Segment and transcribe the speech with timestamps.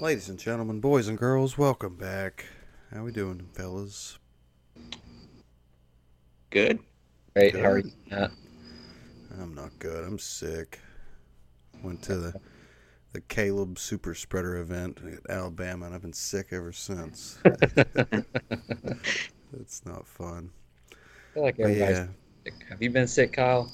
[0.00, 2.46] Ladies and gentlemen, boys and girls, welcome back.
[2.94, 4.16] How we doing, fellas?
[6.50, 6.78] Good.
[7.34, 7.54] Great.
[7.54, 7.64] Good.
[7.64, 7.90] How are you?
[8.08, 8.30] Matt?
[9.40, 10.04] I'm not good.
[10.04, 10.78] I'm sick.
[11.82, 12.40] Went to the
[13.12, 17.40] the Caleb Super Spreader event at Alabama, and I've been sick ever since.
[17.44, 18.24] it's
[19.84, 20.52] not fun.
[20.92, 20.94] I
[21.34, 22.06] feel like But everybody's yeah,
[22.44, 22.54] sick.
[22.68, 23.72] Have you been sick, Kyle?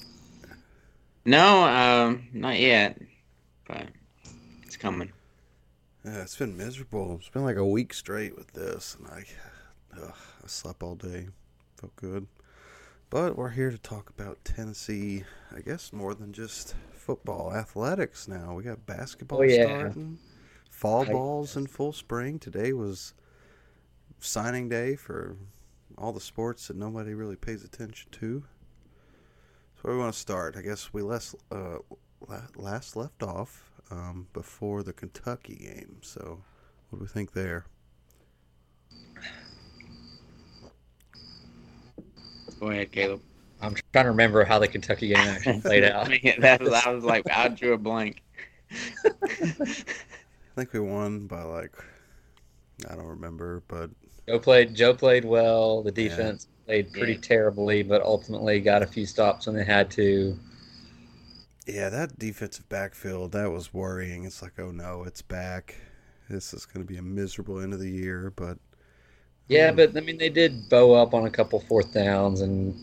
[1.23, 2.99] No, um, not yet,
[3.67, 3.89] but
[4.63, 5.11] it's coming.
[6.05, 7.15] Yeah, it's been miserable.
[7.19, 9.25] It's been like a week straight with this, and I,
[10.01, 10.13] ugh,
[10.43, 11.27] I slept all day.
[11.77, 12.27] Felt good.
[13.09, 15.23] But we're here to talk about Tennessee.
[15.55, 18.27] I guess more than just football, athletics.
[18.27, 19.79] Now we got basketball Oh, yeah.
[19.79, 20.17] starting.
[20.69, 22.39] Fall I- balls in full spring.
[22.39, 23.13] Today was
[24.19, 25.37] signing day for
[25.97, 28.43] all the sports that nobody really pays attention to.
[29.75, 30.55] So where we want to start?
[30.57, 31.77] I guess we last uh,
[32.57, 35.97] last left off um, before the Kentucky game.
[36.01, 36.43] So
[36.89, 37.65] what do we think there?
[42.59, 43.21] Go ahead, Caleb.
[43.61, 46.05] I'm trying to remember how the Kentucky game actually played out.
[46.05, 48.21] I mean, that was, I was like, I drew a blank.
[48.71, 51.75] I think we won by like
[52.89, 53.89] I don't remember, but
[54.27, 54.73] Joe played.
[54.75, 55.83] Joe played well.
[55.83, 56.09] The Yeah.
[56.09, 57.19] defense played pretty Yeah.
[57.21, 60.37] terribly, but ultimately got a few stops when they had to.
[61.65, 64.25] Yeah, that defensive backfield that was worrying.
[64.25, 65.75] It's like, oh no, it's back.
[66.29, 68.57] This is going to be a miserable end of the year, but
[69.47, 72.75] Yeah, um, but I mean, they did bow up on a couple fourth downs and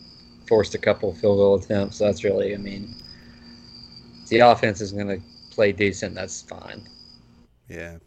[0.49, 1.99] forced a couple field goal attempts.
[1.99, 2.95] So that's really, I mean,
[4.29, 6.15] the offense is going to play decent.
[6.15, 6.89] That's fine.
[7.69, 7.99] Yeah.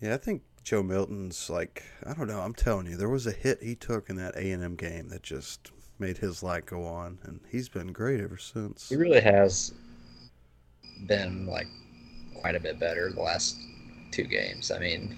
[0.00, 3.32] Yeah, I think Joe Milton's like I don't know, I'm telling you, there was a
[3.32, 6.84] hit he took in that A and M game that just made his light go
[6.84, 8.88] on and he's been great ever since.
[8.88, 9.72] He really has
[11.06, 11.66] been like
[12.40, 13.56] quite a bit better the last
[14.10, 14.70] two games.
[14.70, 15.16] I mean,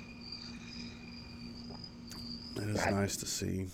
[2.56, 2.94] It is Right.
[2.94, 3.66] nice to see.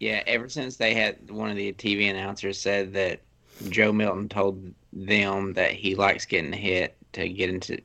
[0.00, 3.20] Yeah, ever since they had one of the TV announcers said that
[3.68, 7.80] Joe Milton told them that he likes getting hit to get into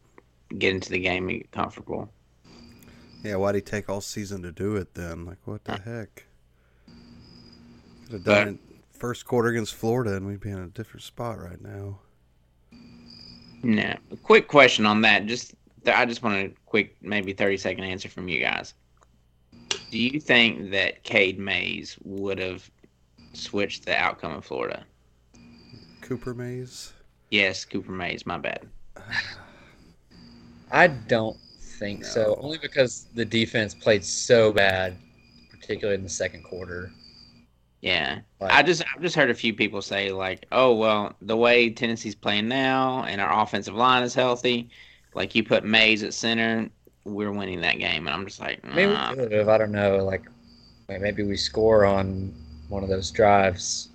[0.58, 2.09] get into the game and get comfortable.
[3.24, 5.25] Yeah, why'd he take all season to do it then?
[5.25, 6.25] Like what the heck?
[8.06, 11.04] Could have But- done it first quarter against Florida and we'd be in a different
[11.04, 12.00] spot right now.
[13.62, 15.26] No, a quick question on that.
[15.26, 15.56] Just
[15.88, 18.74] I just want a quick, maybe thirty second answer from you guys.
[19.92, 22.70] Do you think that Cade Mays would have
[23.34, 24.86] switched the outcome of Florida?
[26.02, 26.94] Cooper Mays.
[27.32, 28.26] Yes, Cooper Mays.
[28.26, 28.68] My bad.
[30.72, 32.38] I don't think so.
[32.42, 34.96] Only because the defense played so bad,
[35.50, 36.92] particularly in the second quarter.
[37.85, 41.38] Yeah, Like, I just I've just heard a few people say like, oh well, the
[41.38, 44.69] way Tennessee's playing now and our offensive line is healthy,
[45.13, 46.69] like you put Mays at center,
[47.03, 49.50] we're winning that game, and I'm just like, maybe we could have.
[49.50, 49.97] I don't know.
[50.03, 50.25] Like
[50.90, 52.34] maybe we score on
[52.69, 53.90] one of those drives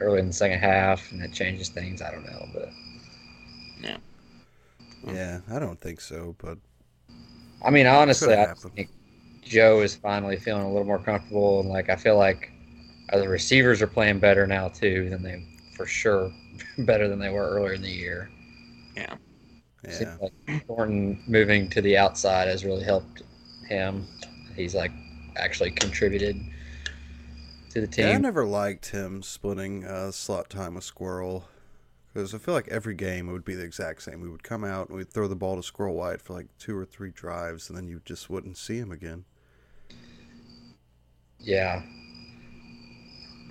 [0.00, 2.02] early in the second half, and it changes things.
[2.02, 2.70] I don't know, but
[3.80, 3.98] Yeah,
[5.06, 6.58] yeah, I don't think so, but
[7.62, 8.90] I mean, honestly, I think
[9.42, 12.50] Joe is finally feeling a little more comfortable, and like I feel like
[13.14, 15.44] uh, the receivers are playing better now too than they
[15.76, 16.32] for sure
[16.78, 18.30] better than they were earlier in the year.
[18.96, 19.16] yeah.
[19.88, 20.32] Seems like
[20.66, 23.22] Thornton moving to the outside has really helped
[23.68, 24.06] him.
[24.56, 24.92] He's like
[25.36, 26.40] actually contributed
[27.70, 28.18] to the Yeah, I team.
[28.18, 31.48] never liked him splitting uh, slot time with Squirrel
[32.12, 34.20] because I feel like every game it would be the exact same.
[34.20, 36.76] We would come out and we'd throw the ball to Squirrel White for like two
[36.76, 39.24] or three drives, and then you just wouldn't see him again.
[41.38, 41.82] Yeah.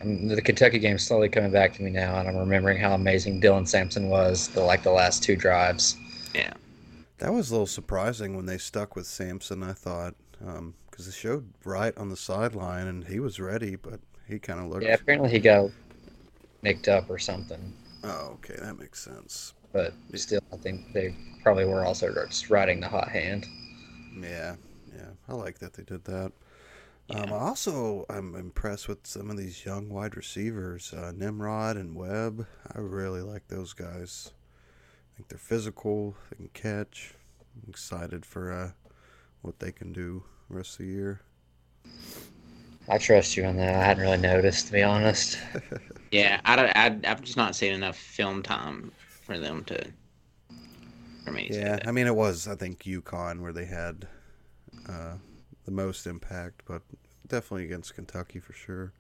[0.02, 3.40] And the Kentucky game's slowly coming back to me now, and I'm remembering how amazing
[3.42, 5.96] Dylan Sampson was the like the last two drives.
[6.36, 6.54] Yeah,
[7.20, 9.64] that was a little surprising when they stuck with Sampson.
[9.64, 10.16] I thought
[10.46, 14.59] um, because they showed right on the sideline and he was ready, but he kind
[14.59, 14.84] of looked.
[14.84, 15.70] Yeah, apparently he got
[16.62, 19.53] nicked up or something, Oh, okay, that makes sense.
[19.74, 23.46] but still, I think they probably were also just riding the hot hand.
[24.17, 24.56] Yeah,
[24.96, 26.32] yeah, I like that they did that.
[27.09, 28.05] Um, Yeah.
[28.09, 32.47] I'm impressed with some of these young wide receivers, uh, Nimrod and Webb.
[32.73, 34.32] I really like those guys.
[34.96, 37.16] I think they're physical, they can catch.
[37.55, 38.72] I'm excited for uh,
[39.41, 41.22] what they can do the rest of the year.
[42.88, 43.76] I trust you on that.
[43.76, 45.38] I hadn't really noticed, to be honest.
[46.11, 48.91] Yeah, I, don't- I I've just not seen enough film time
[49.26, 49.94] for them to
[51.23, 51.88] for me to say Yeah, that.
[51.88, 54.08] I mean it was I think UConn where they had
[54.88, 55.16] uh,
[55.66, 56.82] the most impact, but
[57.28, 58.94] definitely against Kentucky for sure.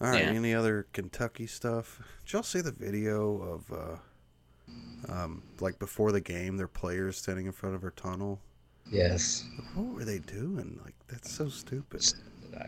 [0.00, 0.30] All right, Yeah.
[0.30, 2.02] any other Kentucky stuff?
[2.24, 7.46] Did y'all see the video of uh, um, like before the game, their players standing
[7.46, 8.40] in front of her tunnel?
[8.90, 9.44] Yes.
[9.74, 10.78] What were they doing?
[10.84, 12.04] Like that's so stupid.
[12.58, 12.66] I,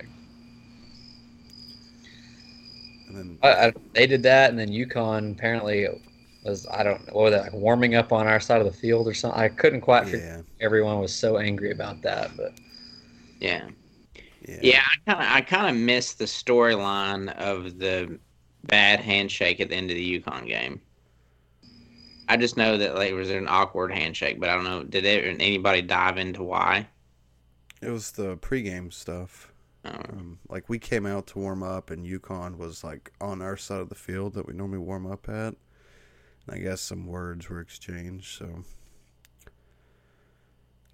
[3.09, 5.87] And then I, they did that, and then UConn apparently
[6.45, 8.73] was I don't know what was that like warming up on our side of the
[8.79, 9.39] field or something.
[9.41, 10.19] I couldn't quite figure.
[10.61, 12.53] yeah, Everyone was so angry about that, but
[13.41, 13.69] Yeah.
[14.47, 18.19] yeah, Yeah, I kind of I kind of missed the storyline of the
[18.65, 20.83] bad handshake at the end of the UConn game.
[22.29, 24.85] I just know that like, it was an awkward handshake, but I don't know.
[24.85, 26.89] Did anybody dive into why?
[27.81, 29.53] It was the pregame stuff.
[29.85, 33.57] Um, Um, like we came out to warm up, and UConn was like on our
[33.57, 35.55] side of the field that we normally warm up at.
[36.47, 38.39] And I guess some words were exchanged.
[38.39, 38.65] So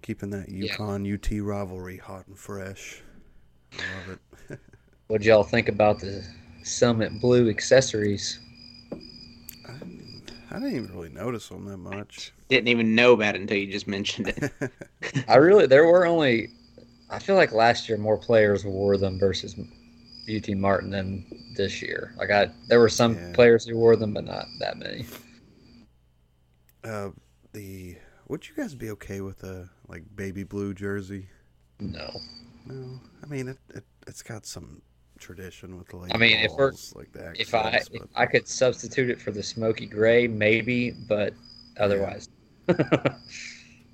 [0.05, 0.75] keeping that Yeah.
[0.77, 3.01] UConn UT rivalry hot and fresh.
[3.73, 4.59] I love it.
[5.07, 6.23] what y'all think about the
[6.63, 8.39] Summitt Blue accessories?
[9.67, 12.33] I didn't, I didn't even really notice them that much.
[12.49, 14.51] didn't even know about it until you just mentioned it.
[15.27, 16.51] I really there were only
[17.09, 19.55] I feel like last year more players wore them versus
[20.29, 21.25] UT Martin than
[21.55, 22.13] this year.
[22.17, 23.31] Like I there were some Yeah.
[23.33, 25.07] players who wore them, but not that many.
[26.83, 27.09] uh,
[27.53, 27.97] the
[28.27, 31.27] would you guys be okay with a like baby blue jersey?
[31.79, 32.09] No.
[32.67, 33.57] No, I mean it.
[33.75, 34.81] it it's got some
[35.19, 36.13] tradition with the like.
[36.13, 39.31] I mean, if we're- like the If I accents, if I could substitute it for
[39.31, 41.33] the smoky gray, maybe, but
[41.79, 42.29] otherwise.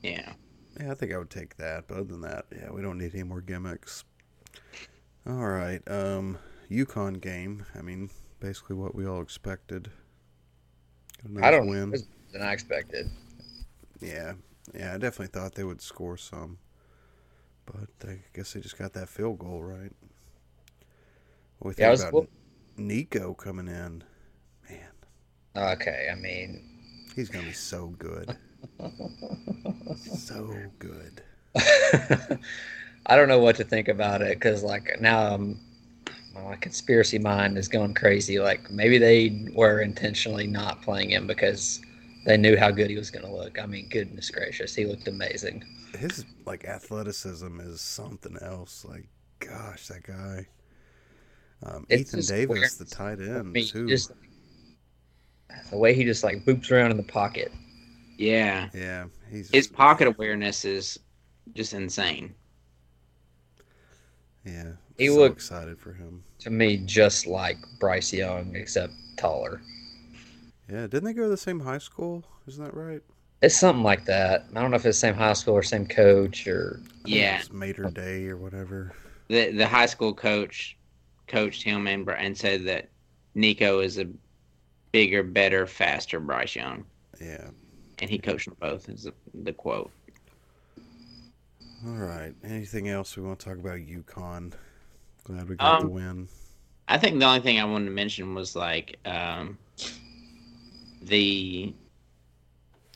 [0.02, 0.34] yeah.
[0.80, 1.88] Yeah, I think I would take that.
[1.88, 4.04] But other than that, yeah, we don't need any more gimmicks.
[5.28, 6.38] All right, um,
[6.72, 7.66] UConn game.
[7.78, 9.92] I mean, basically what we all expected.
[11.24, 11.92] Nice I don't win.
[12.32, 13.10] Than I expected.
[14.02, 14.34] Yeah,
[14.74, 16.58] yeah, I definitely thought they would score some,
[17.66, 19.94] but I guess they just got that field goal right.
[21.60, 22.18] What do we Yeah, was- about
[22.78, 24.04] Nico coming in?
[24.70, 24.92] Man,
[25.56, 26.64] Okay, I mean,
[27.16, 28.36] he's gonna be so good,
[29.96, 31.24] so good.
[33.06, 35.60] I don't know what to think about it because, like, now um,
[36.36, 38.40] I'm, my conspiracy mind is going crazy.
[38.40, 41.82] Like, maybe they were intentionally not playing him because
[42.26, 43.60] they knew how good he was going to look.
[43.60, 45.64] I mean, goodness gracious, he looked amazing.
[45.98, 48.86] his like athleticism is something else.
[48.88, 49.08] Like,
[49.40, 50.48] gosh, that guy.
[51.64, 53.88] Um, Ethan Davis, the tight end, mean, too.
[53.88, 54.12] just
[55.70, 57.52] the way he just like boops around in the pocket.
[58.18, 58.70] Yeah.
[58.74, 61.00] yeah, he's His pocket awareness is
[61.56, 62.34] just insane.
[64.46, 66.24] Yeah, He so looked- excited for him.
[66.40, 69.62] To me, just like Bryce Young, except taller.
[70.70, 72.24] Yeah, didn't they go to the same high school?
[72.48, 73.02] Isn't that right?
[73.42, 74.46] It's something like that.
[74.56, 77.40] I don't know if it's the same high school or same coach or Yeah.
[77.40, 78.94] it's Mater Dei or whatever.
[79.28, 80.78] The the high school coach
[81.28, 82.90] coached him and, and said that
[83.34, 84.06] Nico is a
[84.92, 86.86] bigger, better, faster Bryce Young.
[87.20, 87.50] Yeah.
[88.00, 89.14] And he coached them both, is the,
[89.44, 89.92] the quote.
[91.86, 92.34] All right.
[92.44, 93.80] Anything else we want to talk about?
[93.80, 94.54] UConn.
[95.24, 96.28] Glad we got the Um, win.
[96.88, 99.58] I think the only thing I wanted to mention was like um,
[101.02, 101.74] the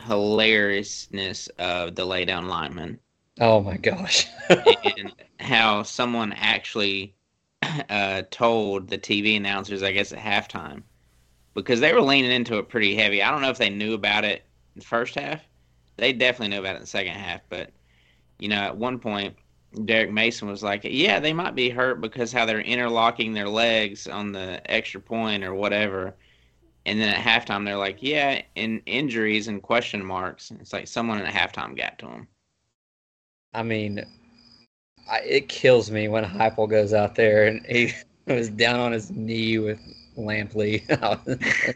[0.02, 3.00] hilariousness of the lay down lineman
[3.40, 4.28] oh my gosh.
[4.50, 7.16] and how someone actually
[7.90, 10.84] uh, told the TV announcers, I guess, at halftime,
[11.54, 13.22] because they were leaning into it pretty heavy.
[13.22, 14.44] I don't know if they knew about it
[14.76, 15.42] in the first half.
[15.98, 17.72] They definitely knew about it in the second half, but
[18.40, 19.36] you know, at one point,
[19.86, 24.08] Derek Mason was like, "Yeah, they might be hurt because how they're interlocking their legs
[24.08, 26.16] on the extra point or whatever."
[26.86, 31.20] And then at halftime, they're like, "Yeah, in injuries and question marks." It's like someone
[31.20, 32.28] in at halftime got to him.
[33.54, 34.06] I mean,
[35.10, 37.94] I, it kills me when Heupel goes out there and he
[38.28, 39.80] was down on his knee with
[40.18, 40.84] Lampley.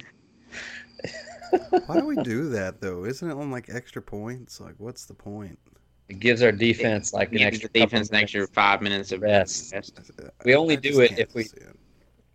[1.87, 3.05] Why do we do that though?
[3.05, 4.59] Isn't it on like extra points?
[4.59, 5.57] Like, what's the point?
[6.09, 9.21] it gives our defense like an extra the defense couple an extra five minutes of
[9.21, 9.71] Rest.
[9.71, 10.11] rest.
[10.43, 11.77] We only do it if we- it.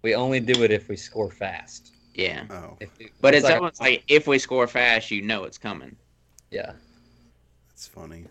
[0.02, 1.93] We only do it if we score fast.
[2.14, 2.44] Yeah.
[2.50, 2.90] Oh, If,
[3.21, 5.97] But it's like, almost like if we score fast, you know it's coming.
[6.50, 6.73] yeah.
[7.68, 8.25] that's funny.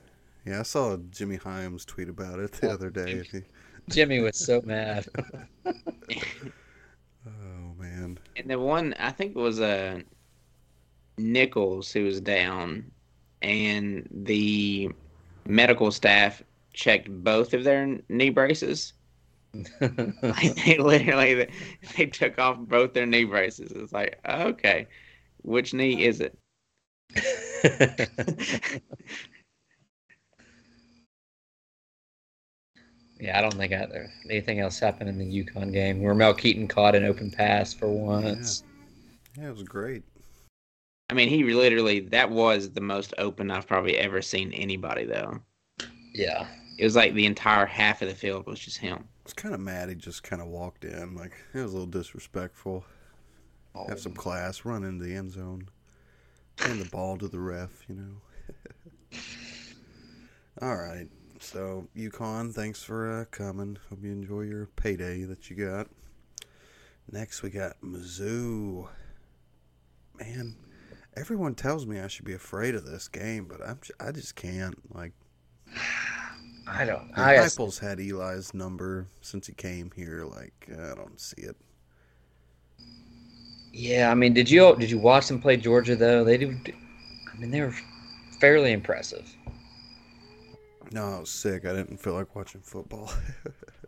[0.45, 3.23] Yeah, I saw Jimmy Hyams tweet about it the Oh, other day.
[3.31, 3.43] Jimmy.
[3.89, 5.05] Jimmy was so mad.
[5.65, 5.73] oh
[7.77, 8.17] man.
[8.35, 9.99] And the one I think it was uh,
[11.17, 12.89] Nichols who was down,
[13.41, 14.89] and the
[15.45, 16.41] medical staff
[16.73, 18.93] checked both of their knee braces.
[19.53, 21.49] Like they literally they,
[21.95, 23.71] they took off both their knee braces.
[23.71, 24.87] It's like okay,
[25.43, 26.37] which knee is it?
[33.19, 33.87] yeah, I don't think I,
[34.29, 36.01] anything else happened in the UConn game.
[36.01, 38.63] Where Mel Keaton caught an open pass for once.
[39.37, 40.03] Yeah, it was great.
[41.09, 45.39] I mean, he literally that was the most open I've probably ever seen anybody though.
[46.13, 46.47] Yeah.
[46.79, 49.07] It was like the entire half of the field was just him.
[49.23, 51.15] Was kind of mad he just kind of walked in.
[51.15, 52.83] Like, it was a little disrespectful.
[53.87, 55.67] Have some class, run into the end zone,
[56.59, 59.17] hand the ball to the ref, you know.
[60.61, 61.07] All right.
[61.39, 63.77] So, UConn, thanks for uh, coming.
[63.89, 65.87] Hope you enjoy your payday that you got.
[67.11, 68.87] Next, we got Mizzou.
[70.19, 70.55] Man,
[71.17, 74.77] everyone tells me I should be afraid of this game, but I'm I just can't.
[74.93, 75.13] Like,
[76.67, 77.11] I don't.
[77.15, 80.23] and I guess, had Eli's number since he came here.
[80.25, 81.55] Like, I don't see it.
[83.73, 84.09] yeah.
[84.11, 86.23] I mean, did you did you watch them play Georgia though?
[86.23, 86.57] They do.
[87.33, 87.73] I mean, they were
[88.39, 89.29] fairly impressive.
[90.91, 91.65] No, I was sick.
[91.65, 93.11] I didn't feel like watching football.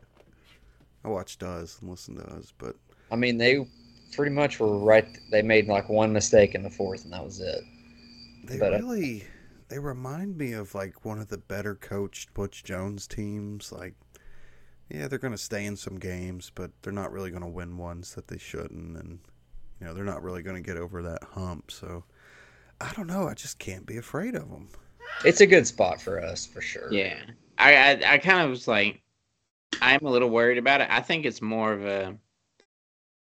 [1.06, 2.76] I watched us and listened to us, but
[3.12, 3.68] I mean, they
[4.16, 5.06] pretty much were right.
[5.32, 7.62] They made like one mistake in the fourth, and that was it.
[8.46, 9.24] they But, uh, really
[9.76, 13.74] they remind me of like one of the better coached Butch Jones teams.
[13.74, 13.94] Like,
[14.90, 17.78] yeah, they're going to stay in some games, but they're not really going to win
[17.78, 19.20] ones that they shouldn't, and
[19.82, 21.72] you know they're not really going to get over that hump.
[21.72, 22.06] So,
[22.80, 23.28] I don't know.
[23.28, 24.70] I just can't be afraid of them.
[25.26, 26.90] It's a good spot for us for sure.
[26.90, 27.20] Yeah.
[27.58, 29.02] I, I I kind of was like
[29.82, 30.88] I'm a little worried about it.
[30.90, 32.18] I think it's more of a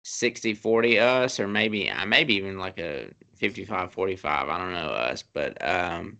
[0.04, 3.10] 60-40 us or maybe I maybe even like a
[3.40, 4.26] 55-45.
[4.26, 6.18] I don't know us, but um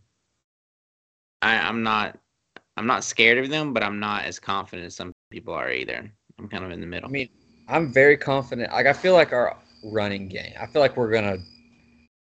[1.45, 2.19] I I'm not
[2.77, 6.11] I'm not scared of them, but I'm not as confident as some people are either.
[6.39, 7.09] I'm kind of in the middle.
[7.09, 7.29] I mean,
[7.69, 8.73] I'm very confident.
[8.73, 10.55] Like I feel like our running game.
[10.59, 11.39] I feel like we're gonna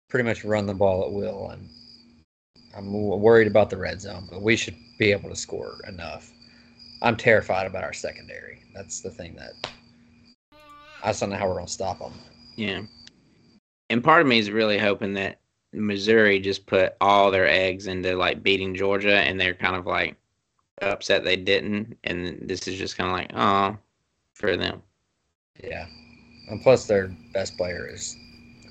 [0.10, 1.68] pretty much run the ball at will, and
[2.76, 6.32] I'm worried about the red zone, but we should be able to score enough.
[7.02, 8.62] I'm terrified about our secondary.
[8.74, 9.54] That's the thing that
[11.04, 12.14] I just don't know how we're gonna stop them.
[12.56, 12.82] Yeah.
[13.90, 15.40] And part of me is really hoping that
[15.74, 20.16] Missouri just put all their eggs into like beating Georgia and they're kind of like
[20.82, 21.98] upset they didn't.
[22.04, 23.78] And this is just kind of like, oh,
[24.34, 24.82] for them.
[25.64, 25.88] Yeah,
[26.50, 28.16] and plus their best player is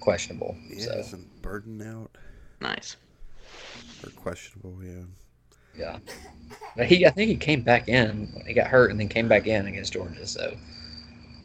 [0.01, 0.57] questionable.
[0.69, 2.11] Yeah, so isn't Burden out
[2.61, 2.97] Nice.
[4.05, 4.79] or questionable?
[4.83, 5.03] Yeah.
[5.77, 5.99] yeah,
[6.77, 8.29] but he I think he came back in.
[8.47, 10.27] He got hurt and then came back in against Georgia.
[10.27, 10.57] So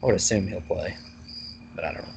[0.02, 0.96] I would assume he'll play,
[1.74, 2.14] but I don't know.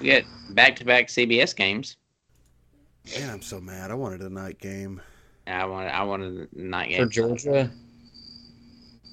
[0.00, 1.96] We get back to back CBS games.
[3.16, 3.90] Man, I'm so mad.
[3.90, 5.00] I wanted a night game.
[5.46, 7.10] I wanted, I wanted the night game For.
[7.10, 7.70] Georgia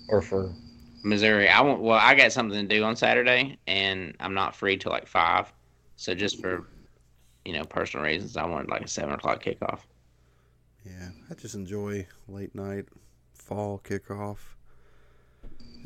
[0.10, 0.54] or for
[1.04, 1.50] Missouri.
[1.50, 4.92] I want, well, I got something to do on Saturday and I'm not free till
[4.92, 5.52] like five.
[5.96, 6.68] So just for,
[7.46, 9.80] you know, personal reasons, I wanted like a seven o'clock kickoff.
[10.86, 12.86] Yeah, I just enjoy late night
[13.34, 14.38] fall kickoff.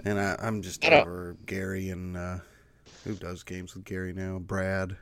[0.06, 2.38] And I, I'm just I over Gary and uh,
[3.04, 4.40] who does games with Gary now?
[4.40, 4.98] Brad.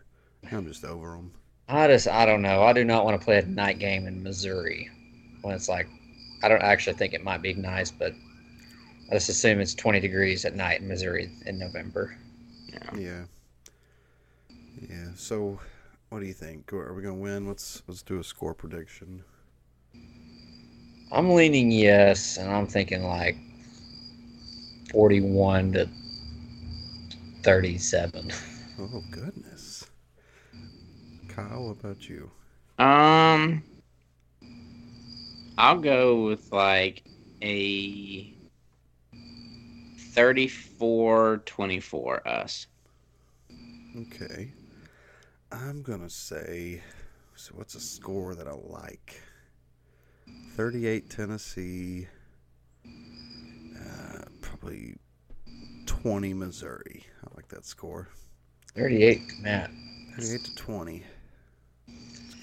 [0.51, 1.31] I'm just over them.
[1.67, 2.63] I just I don't know.
[2.63, 4.89] I do not want to play a night game in Missouri
[5.41, 5.87] when it's like
[6.41, 8.13] I don't actually think it might be nice, but
[9.09, 12.17] I just assume it's 20 degrees at night in Missouri in November.
[12.71, 12.95] Yeah.
[12.95, 13.23] Yeah.
[14.89, 15.09] Yeah.
[15.15, 15.59] So,
[16.09, 16.71] what do you think?
[16.73, 17.47] Are we gonna win?
[17.47, 19.23] Let's let's do a score prediction.
[21.11, 23.35] I'm leaning yes, and I'm thinking like
[24.91, 25.89] 41 to
[27.43, 28.31] 37.
[28.81, 29.48] Oh goodness.
[31.47, 32.29] Kyle, what about you?
[32.77, 33.63] Um,
[35.57, 37.03] I'll go with like
[37.41, 38.33] a
[40.15, 42.67] 34-24 us.
[43.97, 44.51] Okay.
[45.51, 46.81] I'm gonna say.
[47.35, 49.21] So, what's a score that I like?
[50.55, 52.07] 38 Tennessee.
[52.85, 54.95] Uh, probably
[55.85, 57.05] 20 Missouri.
[57.23, 58.09] I like that score.
[58.75, 59.71] 38, Matt.
[60.17, 61.03] 38 to 20.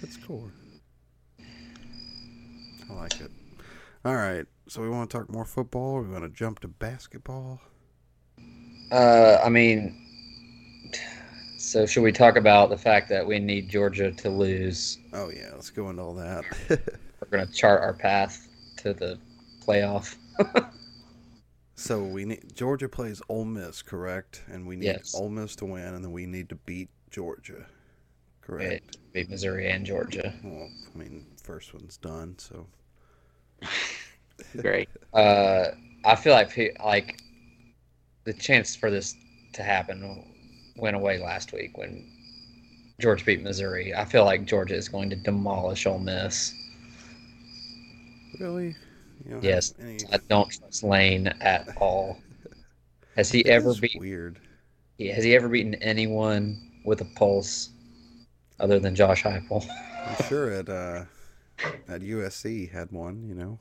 [0.06, 0.52] It's a good score.
[2.88, 3.30] I like it.
[4.04, 4.46] All right.
[4.68, 6.00] So we want to talk more football.
[6.00, 7.60] We want to jump to basketball.
[8.92, 10.00] Uh, I mean,
[11.58, 14.98] so should we talk about the fact that we need Georgia to lose?
[15.12, 16.44] Oh yeah, let's go into all that.
[16.68, 18.46] We're going to chart our path
[18.78, 19.18] to the
[19.66, 20.16] playoff.
[21.74, 24.44] so we need Georgia plays Ole Miss, correct?
[24.46, 25.16] And we need Yes.
[25.16, 27.66] Ole Miss to win, and then we need to beat Georgia,
[28.40, 28.98] correct?
[29.16, 30.34] Beat Missouri and Georgia.
[30.44, 32.66] Well, I mean, first one's done, so
[34.58, 34.90] Great.
[35.14, 35.68] Uh,
[36.04, 37.18] I feel like pe- like
[38.24, 39.16] the chance for this
[39.54, 40.22] to happen
[40.76, 42.06] went away last week when
[43.00, 43.94] Georgia beat Missouri.
[43.94, 46.52] I feel like Georgia is going to demolish Ole Miss.
[48.38, 48.76] really,
[49.24, 49.72] you don't Yes.
[49.80, 52.18] any- I don't trust Lane at all.
[53.16, 53.98] Has he It ever beat?
[53.98, 54.40] weird?
[55.00, 57.70] Has he ever beaten anyone with a pulse
[58.60, 59.66] other than Josh Heupel?
[60.06, 61.04] I'm sure at uh,
[61.88, 63.24] at USC had one.
[63.28, 63.58] You know,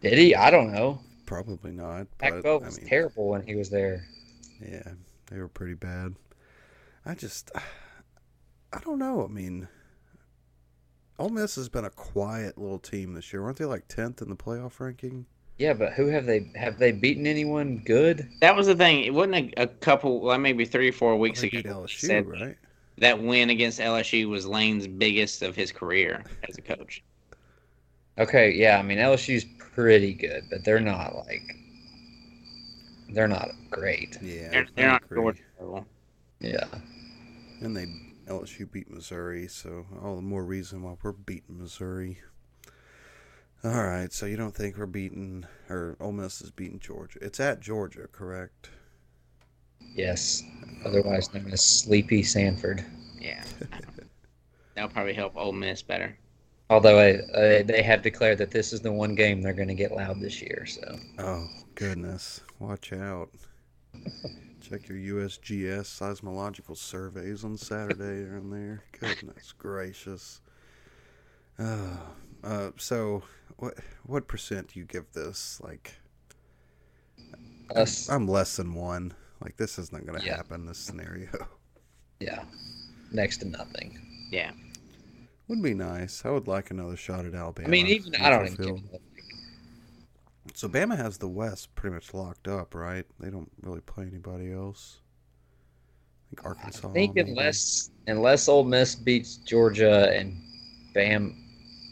[0.00, 0.34] Did he?
[0.34, 1.00] I don't know.
[1.26, 2.06] probably not.
[2.18, 4.04] But Pac-12 I was mean, terrible when he was there.
[4.60, 4.92] Yeah,
[5.30, 6.14] they were pretty bad.
[7.04, 9.24] I just, I don't know.
[9.24, 9.66] I mean,
[11.18, 13.42] Ole Miss has been a quiet little team this year.
[13.42, 15.26] weren't they like tenth in the playoff ranking?
[15.58, 18.28] Yeah, but who have they have they beaten anyone good?
[18.40, 19.04] That was the thing.
[19.04, 21.60] It wasn't a, a couple, like maybe three or four weeks ago.
[21.62, 22.56] LSU, said right?
[22.98, 27.02] That win against LSU was Lane's biggest of his career as a coach.
[28.18, 31.42] Okay, yeah, I mean LSU's pretty good, but they're not like
[33.08, 34.18] they're not great.
[34.22, 35.16] Yeah, They're, they're not agree.
[35.22, 35.86] Georgia level.
[36.40, 36.66] Yeah.
[37.60, 37.86] And they
[38.26, 42.18] LSU beat Missouri, so all the more reason why we're beating Missouri.
[43.64, 47.18] All right, so you don't think we're beating or Ole Miss is beating Georgia?
[47.22, 48.70] It's at Georgia, correct?
[49.94, 50.42] Yes.
[50.84, 52.84] Otherwise known as Sleepy Sanford.
[53.20, 53.44] Yeah.
[54.74, 56.16] That'll probably help Ole Miss better.
[56.70, 59.74] Although I, uh, they have declared that this is the one game they're going to
[59.74, 60.64] get loud this year.
[60.66, 63.28] So Oh goodness, watch out!
[64.60, 68.82] Check your USGS seismological surveys on Saturday on there.
[68.98, 70.40] Goodness gracious.
[71.58, 71.96] Uh,
[72.42, 73.22] uh, so
[73.58, 75.60] what what percent do you give this?
[75.62, 75.94] Like,
[77.76, 79.12] us, I'm less than one.
[79.42, 80.36] Like this is not going to Yeah.
[80.36, 80.66] happen.
[80.66, 81.28] This scenario
[82.20, 82.44] yeah,
[83.10, 83.98] next to nothing.
[84.30, 84.52] Yeah.
[85.48, 86.24] would be nice.
[86.24, 87.68] I would like another shot at Alabama.
[87.68, 88.82] I mean, even I don't even Field.
[88.82, 93.04] give a- So Bama has the West pretty much locked up, right?
[93.20, 95.00] They don't really play anybody else.
[95.00, 96.88] I think Arkansas.
[96.88, 97.30] I think maybe.
[97.30, 100.40] unless unless Ole Miss beats Georgia and
[100.94, 101.36] Bam,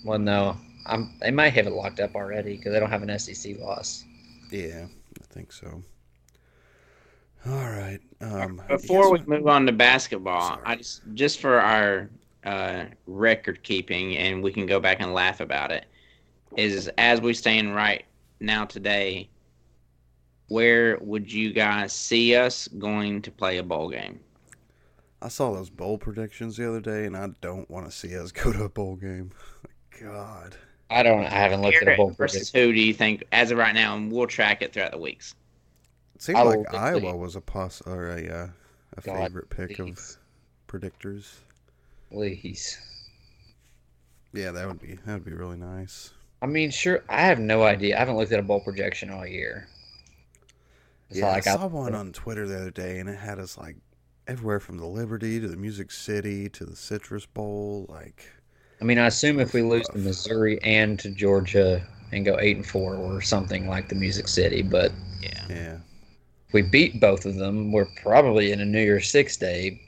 [0.04, 3.19] well, no, I'm they might have it locked up already because they don't have an
[3.19, 4.04] SEC loss.
[4.50, 4.87] Yeah,
[5.21, 5.83] I think so.
[7.47, 7.99] All right.
[8.20, 10.62] Um, Before we move on to basketball, Sorry.
[10.64, 12.11] I just just for our
[12.44, 15.87] uh, record keeping, and we can go back and laugh about it.
[16.56, 18.04] Is as we stand right
[18.40, 19.30] now today,
[20.48, 24.20] where would you guys see us going to play a bowl game?
[25.22, 28.33] I saw those bowl predictions the other day, and I don't want to see us
[28.33, 29.31] go to a bowl game.
[30.03, 30.57] God.
[30.90, 31.24] I don't.
[31.24, 32.68] I haven't looked at a bowl versus prediction.
[32.68, 35.35] who do you think as of right now, and we'll track it throughout the weeks.
[36.20, 38.48] It seemed I like Iowa was a poss or a uh,
[38.98, 39.98] a God, favorite pick of
[40.68, 41.37] predictors.
[42.12, 42.78] Please.
[44.35, 46.12] Yeah, that would be that would be really nice.
[46.42, 47.02] I mean, sure.
[47.09, 47.96] I have no idea.
[47.96, 49.66] I haven't looked at a bowl projection all year.
[51.09, 53.38] It's yeah, like I I- saw one on Twitter the other day, and it had
[53.38, 53.76] us like
[54.28, 57.87] everywhere from the Liberty to the Music City to the Citrus Bowl.
[57.88, 58.30] Like,
[58.83, 62.56] I mean, I assume if we lose to Missouri and to Georgia and go eight
[62.56, 65.46] and four or something like the Music City, but Yeah.
[65.48, 65.80] yeah, if
[66.52, 69.80] we beat both of them, we're probably in a New Year's Six day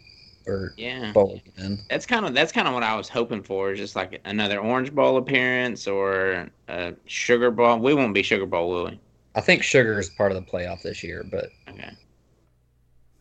[0.47, 1.13] or Yeah.
[1.13, 1.79] bowl again.
[1.89, 4.59] That's kind of that's kind of what I was hoping for, is just like another
[4.61, 7.79] Orange Bowl appearance or a Sugar Bowl.
[7.79, 9.01] We won't be Sugar Bowl, will we?
[9.35, 11.91] I think Sugar is part of the playoff this year, but Okay.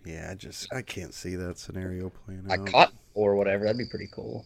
[0.05, 0.29] yeah.
[0.31, 2.67] I just I can't see that scenario playing like out.
[2.67, 4.45] Cotton Bowl or whatever, that'd be pretty cool.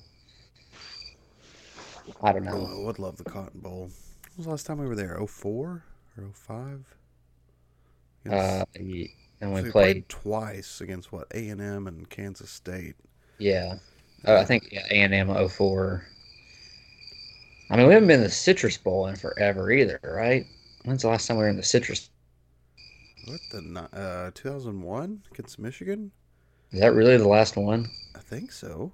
[2.21, 2.67] I don't know.
[2.69, 3.89] Oh, I would love the Cotton Bowl.
[3.89, 5.17] When was the last time we were there?
[5.25, 5.83] 04
[6.17, 6.95] or 05?
[8.29, 12.95] Uh, and we we played, twice against what A and M and Kansas State.
[13.37, 13.75] yeah.
[14.27, 16.03] Uh, I think yeah, A and M 04.
[17.69, 20.45] I mean, we haven't been to the Citrus Bowl in forever either, right?
[20.83, 22.09] When's the last time we were in the Citrus?
[23.27, 26.11] What the uh 2001 against Michigan?
[26.71, 27.89] Is that really the last one?
[28.15, 28.93] I think so.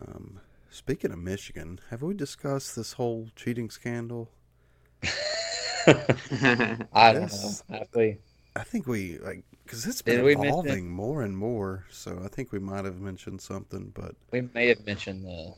[0.00, 4.30] Um, speaking of Michigan, have we discussed this whole cheating scandal?
[6.92, 7.32] I don't
[7.70, 7.82] know.
[7.94, 8.18] We?
[8.54, 11.84] I think we like because it's been evolving more and more.
[11.90, 15.54] So I think we might have mentioned something, but We may have mentioned the.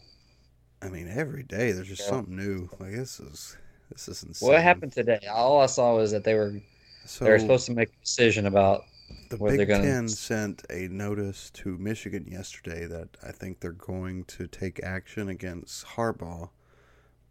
[0.80, 2.08] I mean, every day there's just Yeah.
[2.10, 2.68] something new.
[2.78, 3.56] Like this is
[3.90, 4.48] this is insane.
[4.48, 5.20] What happened today?
[5.30, 6.60] All I saw was that they were
[7.06, 8.84] So they were supposed to make a decision about.
[9.30, 13.72] the Big they're gonna- Ten sent a notice to Michigan yesterday that I think they're
[13.72, 16.50] going to take action against Harbaugh,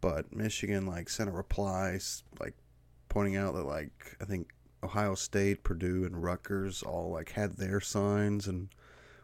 [0.01, 1.99] but Michigan like sent a reply
[2.39, 2.55] like
[3.17, 4.53] pointing out that like I think
[4.83, 8.69] Ohio State, Purdue, and Rutgers all like had their signs and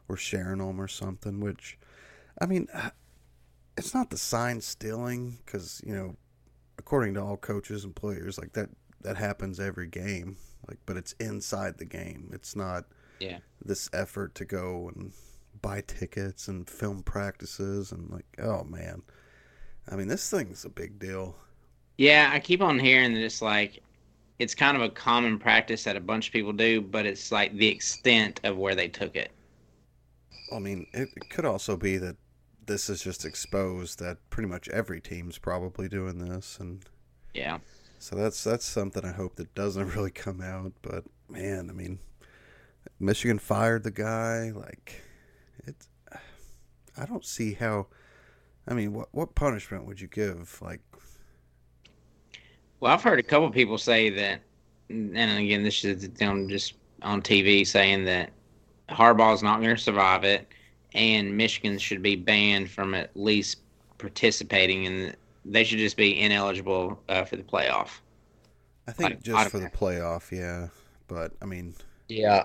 [0.08, 1.39] were sharing them or something.
[1.39, 1.77] Which,
[2.41, 2.89] I mean, uh,
[3.77, 6.15] it's not the sign stealing because you know,
[6.79, 8.69] according to all coaches and players, like that
[9.01, 10.38] that happens every game.
[10.67, 12.32] Like, but it's inside the game.
[12.34, 12.86] It's not
[13.19, 13.39] Yeah.
[13.63, 15.12] this effort to go and
[15.62, 19.03] buy tickets and film practices and like, oh man,
[19.88, 21.36] I mean, this thing's a big deal.
[22.04, 23.82] Yeah, I keep on hearing that it's like
[24.38, 27.56] it's kind of a common practice that a bunch of people do, but it's like
[27.56, 29.32] the extent of where they took it.
[30.54, 32.18] I mean, it, it could also be that
[32.66, 36.84] this is just exposed that pretty much every team's probably doing this, and
[37.34, 37.60] Yeah.
[38.00, 40.74] so that's that's something I hope that doesn't really come out.
[40.82, 42.00] But man, I mean,
[43.00, 44.52] Michigan fired the guy.
[44.52, 45.02] Like,
[45.66, 45.76] it.
[46.98, 47.88] I don't see how.
[48.68, 50.60] I mean, what what punishment would you give?
[50.62, 50.82] Like,
[52.84, 54.41] Well, I've heard a couple people say that,
[54.89, 58.32] and again, this is them just on TV saying that
[58.89, 60.50] Harbaugh's not going to survive it,
[60.93, 63.60] and Michigan should be banned from at least
[64.00, 65.15] participating, and
[65.46, 68.02] they should just be ineligible uh, for the playoff.
[68.86, 70.67] I think Like, just for the playoff, yeah.
[71.08, 71.76] But I mean,
[72.10, 72.43] Yeah,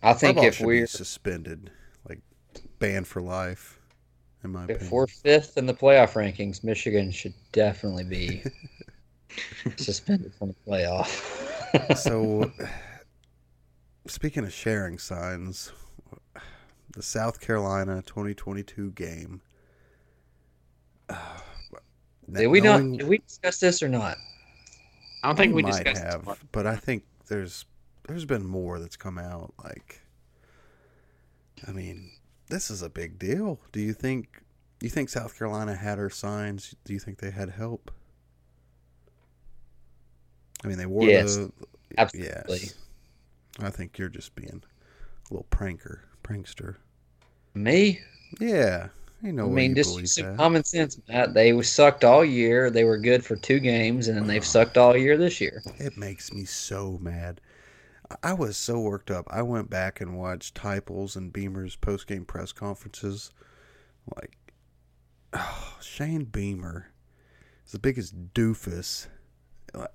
[0.00, 1.72] I think Harbaugh if we're suspended,
[2.08, 2.20] like
[2.78, 3.80] banned for life,
[4.44, 4.90] in my if opinion.
[4.92, 8.44] we're fifth in the playoff rankings, Michigan should definitely be
[9.76, 11.96] suspended from the playoff.
[11.96, 12.50] so,
[14.06, 15.72] speaking of sharing signs,
[16.92, 19.40] the South Carolina 2022 game.
[21.08, 21.16] Uh,
[22.30, 22.80] did we not?
[22.80, 24.16] Did we discuss this or not?
[25.22, 26.38] I don't think we, might discussed have, this.
[26.50, 27.64] but I think there's
[28.08, 29.54] there's been more that's come out.
[29.62, 30.00] Like,
[31.66, 32.10] I mean,
[32.48, 33.60] this is a big deal.
[33.72, 34.42] Do you think
[34.80, 36.74] you think South Carolina had her signs?
[36.84, 37.90] Do you think they had help?
[40.64, 41.52] I mean, they wore Yes, the
[41.98, 42.58] absolutely.
[42.58, 42.74] Yes.
[43.60, 44.62] I think you're just being
[45.30, 46.76] a little pranker, prankster.
[47.54, 48.00] Me?
[48.40, 48.88] Yeah,
[49.22, 49.46] you know.
[49.46, 51.34] I mean, just some common sense, Matt.
[51.34, 52.70] They sucked all year.
[52.70, 55.62] They were good for two games, and then they've sucked all year this year.
[55.78, 57.40] It makes me so mad.
[58.10, 59.26] I- I was so worked up.
[59.30, 63.30] I went back and watched Heupel's and Beamer's post game press conferences.
[64.16, 64.36] Like,
[65.32, 66.88] oh, Shane Beamer
[67.66, 69.06] is the biggest doofus.
[69.74, 69.90] Like,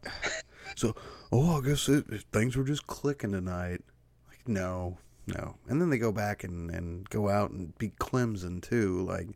[0.75, 0.95] So,
[1.31, 3.81] oh, I guess it, things were just clicking tonight.
[4.27, 5.55] Like, no, no.
[5.67, 9.03] And then they go back and, and go out and beat Clemson too.
[9.03, 9.27] Like,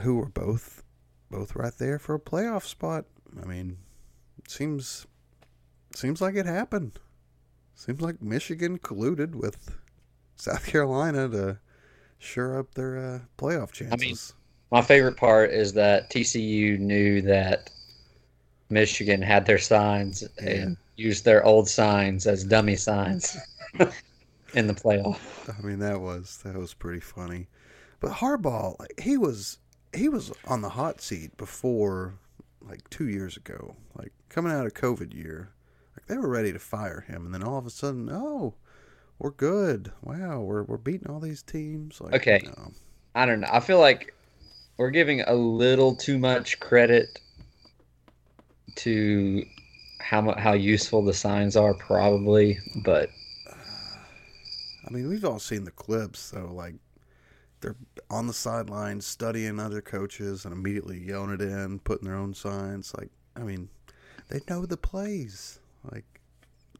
[0.00, 0.82] who were both
[1.30, 3.04] both right there for a playoff spot.
[3.42, 3.78] I mean,
[4.46, 5.06] seems
[5.94, 6.98] seems like it happened.
[7.74, 9.76] Seems like Michigan colluded with
[10.36, 11.58] South Carolina to
[12.18, 14.34] sure up their uh, playoff chances.
[14.70, 17.70] My favorite part is that TCU knew that
[18.70, 23.36] Michigan had their signs and used their old signs as dummy signs
[24.54, 25.18] in the playoff.
[25.48, 27.46] I mean, that was that was pretty funny.
[28.00, 29.58] But Harbaugh, like, he was
[29.92, 32.14] he was on the hot seat before,
[32.62, 35.50] like two years ago, like coming out of COVID year.
[35.96, 38.54] Like they were ready to fire him, and then all of a sudden, oh,
[39.18, 39.92] we're good.
[40.02, 42.00] Wow, we're we're beating all these teams.
[42.00, 42.40] Like, Okay.
[42.44, 42.72] no.
[43.14, 43.48] I don't know.
[43.50, 44.14] I feel like
[44.76, 47.18] we're giving a little too much credit
[48.76, 49.44] to
[50.00, 52.58] how how useful the signs are, probably.
[52.84, 53.10] But
[54.86, 56.74] I mean, we've all seen the clips, so like
[57.60, 57.76] they're
[58.10, 62.94] on the sidelines studying other coaches and immediately yelling it in, putting their own signs.
[62.96, 63.68] Like, I mean,
[64.28, 65.60] they know the plays.
[65.90, 66.20] Like,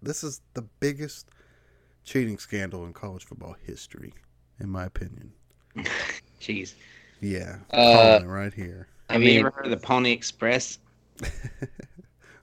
[0.03, 1.29] this is the biggest
[2.05, 4.14] cheating scandal in college football history,
[4.61, 5.33] in my opinion.
[6.40, 6.74] Jeez.
[7.20, 8.88] Yeah, Uh, right here.
[9.09, 10.79] I Have mean, you ever heard of the Pony Express?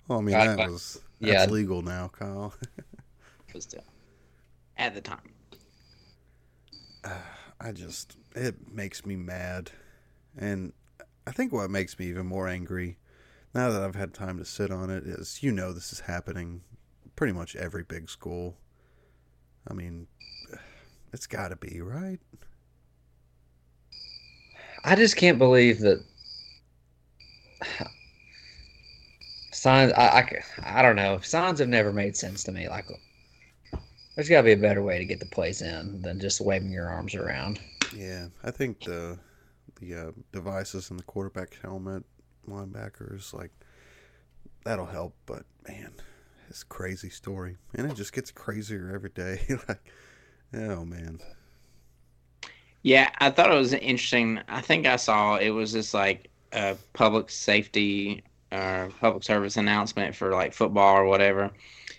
[0.08, 1.40] Well, I mean, I- that was yeah.
[1.40, 2.54] that's legal now, Kyle.
[3.52, 3.84] But still,
[4.78, 5.32] at the time.
[7.62, 9.72] I just it makes me mad,
[10.38, 10.74] and
[11.26, 12.98] I think what makes me even more angry
[13.54, 16.62] now that I've had time to sit on it is you know this is happening
[17.16, 18.58] pretty much every big school.
[19.68, 20.08] I mean,
[21.14, 22.20] it's got to be right.
[24.84, 26.04] I just can't believe that
[29.66, 29.92] signs.
[29.94, 31.20] I, I, I don't know.
[31.22, 32.70] Signs have never made sense to me.
[32.70, 32.86] Like,
[34.16, 36.72] there's got to be a better way to get the plays in than just waving
[36.72, 37.60] your arms around.
[37.94, 39.18] Yeah, I think the
[39.82, 42.04] the uh, devices in the quarterback helmet,
[42.48, 43.52] linebackers, like
[44.64, 45.16] that'll help.
[45.26, 45.92] But man,
[46.48, 49.42] it's a crazy story, and it just gets crazier every day.
[49.68, 49.92] like,
[50.54, 51.20] oh man,
[52.84, 54.42] Yeah, I thought it was interesting.
[54.48, 58.24] I think I saw it was just like a public safety
[58.56, 61.52] or public service announcement for like football or whatever.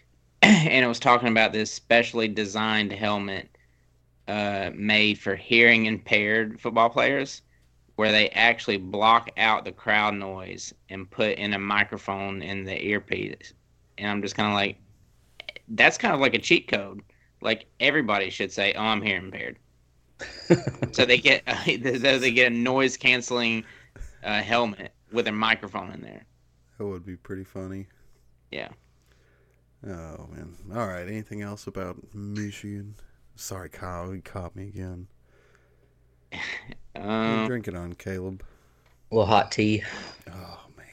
[0.42, 3.48] and it was talking about this specially designed helmet
[4.28, 7.42] uh, made for hearing impaired football players
[7.96, 12.84] where they actually block out the crowd noise and put in a microphone in the
[12.84, 13.54] earpiece.
[13.98, 14.76] And I'm just kind of like,
[15.68, 17.02] that's kind of like a cheat code.
[17.40, 19.58] Like everybody should say, "Oh, I'm hearing impaired."
[20.92, 23.64] so they get uh, so they get a noise canceling
[24.24, 26.24] uh, helmet with a microphone in there.
[26.78, 27.86] That would be pretty funny.
[28.50, 28.68] Yeah.
[29.86, 30.54] Oh man.
[30.74, 31.06] All right.
[31.06, 32.94] Anything else about Michigan?
[33.36, 34.14] Sorry, Kyle.
[34.14, 35.06] You caught me again.
[36.94, 38.42] What are Um, you drinking on, Caleb?
[39.12, 39.82] A little hot tea,
[40.32, 40.86] Oh man,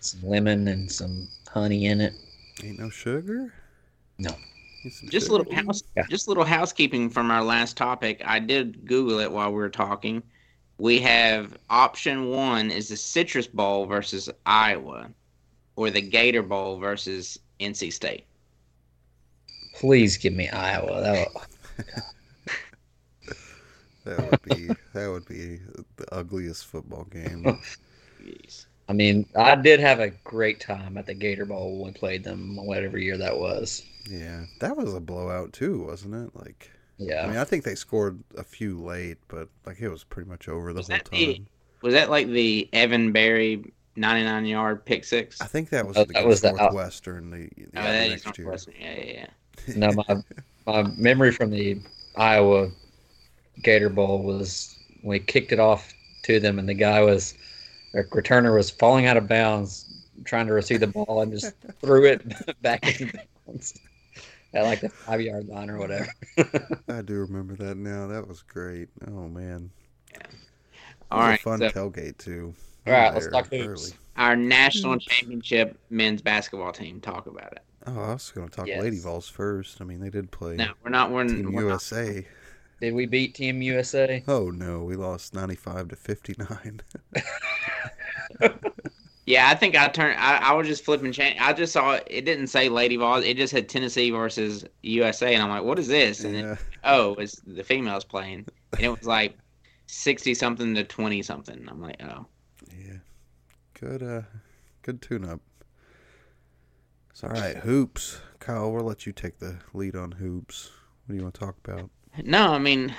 [0.00, 2.14] some lemon, and some honey in it.
[2.64, 3.52] ain't no sugar.
[4.18, 4.30] No.
[4.82, 6.04] Need some just a little house, Yeah.
[6.08, 8.22] just a little housekeeping from our last topic.
[8.24, 10.22] I did Google it while we were talking.
[10.78, 15.08] We have option one is the Citrus Bowl versus Iowa,
[15.76, 18.24] or the Gator Bowl versus NC State.
[19.76, 21.00] Please give me Iowa.
[21.00, 21.28] That
[24.04, 25.60] That would be that would be
[25.96, 27.44] the ugliest football game.
[28.22, 28.66] Jeez.
[28.86, 32.22] I mean, I did have a great time at the Gator Bowl when we played
[32.22, 33.82] them, whatever year that was.
[34.08, 36.36] Yeah, that was a blowout too, wasn't it?
[36.36, 37.24] Like, Yeah.
[37.24, 40.48] I mean, I think they scored a few late, but like it was pretty much
[40.48, 41.46] over the Was whole that the- time.
[41.82, 45.40] Was that like the Evan Berry 99 yard pick six?
[45.40, 48.06] I think that was Oh, against that was the out- Northwestern the, the oh, that
[48.10, 48.56] is next year.
[48.80, 49.26] Yeah, yeah, yeah.
[49.76, 50.22] No, my
[50.66, 51.80] my memory from the
[52.16, 52.70] Iowa
[53.62, 55.92] Gator Bowl was we kicked it off
[56.24, 57.34] to them, and the guy was,
[57.92, 59.84] their returner was falling out of bounds,
[60.24, 61.52] trying to receive the ball, and just
[61.82, 62.22] threw it
[62.62, 63.12] back in
[63.46, 63.78] bounds
[64.54, 66.08] at like the five yard line or whatever.
[66.88, 68.06] I do remember that now.
[68.06, 68.88] That was great.
[69.06, 69.70] Oh man,
[71.10, 71.40] All it was right.
[71.40, 72.54] a fun so tailgate too.
[72.86, 73.94] All right, We let's talk hoops.
[74.16, 77.00] our national championship men's basketball team.
[77.00, 77.60] Talk about it.
[77.86, 78.82] Oh, I was going to talk Yes.
[78.82, 79.80] Lady Vols first.
[79.80, 81.10] I mean, they did play No, we're not.
[81.10, 81.68] We're, Team we're not.
[81.68, 82.26] USA.
[82.80, 84.22] Did we beat Team USA?
[84.28, 86.80] Oh no, we lost ninety-five to fifty-nine.
[89.26, 90.18] Yeah, I think I turned.
[90.18, 91.14] I, I was just flipping.
[91.40, 92.06] I just saw it.
[92.10, 93.24] It didn't say Lady Vols.
[93.24, 96.24] It just had Tennessee versus USA, and I'm like, what is this?
[96.24, 99.38] And then oh, it's the females playing, and it was like
[99.86, 101.66] sixty something to twenty something.
[101.70, 102.26] I'm like, oh,
[102.70, 102.98] yeah.
[103.80, 104.22] Good, uh,
[104.82, 105.40] good tune-up.
[107.10, 107.56] It's all right.
[107.56, 108.72] Hoops, Kyle.
[108.72, 110.70] We'll let you take the lead on hoops.
[111.06, 111.90] What do you want to talk about?
[112.24, 112.52] no.
[112.52, 112.94] I mean,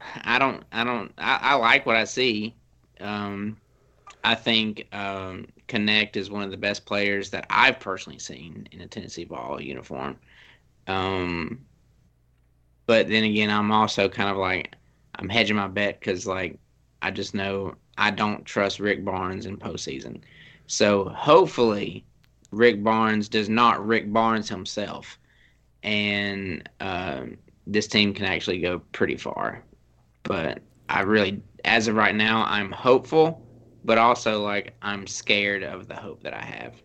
[0.00, 0.64] I don't.
[0.72, 1.12] I don't.
[1.18, 2.56] I, I like what I see.
[3.00, 3.58] Um,
[4.24, 8.80] I think um, Knecht is one of the best players that I've personally seen in
[8.80, 10.18] a Tennessee ball uniform.
[10.86, 11.64] Um,
[12.86, 14.74] but then again, I'm also kind of like
[15.16, 16.58] I'm hedging my bet because like
[17.02, 20.22] I just know I don't trust Rick Barnes in postseason.
[20.66, 22.04] So hopefully,
[22.50, 25.18] Rick Barnes does not Rick Barnes himself,
[25.82, 29.62] and um, this team can actually go pretty far.
[30.22, 33.46] But I really, as of right now, I'm hopeful,
[33.88, 36.82] but also like I'm scared of the hope that I have.